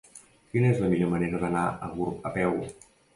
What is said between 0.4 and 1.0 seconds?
Quina és la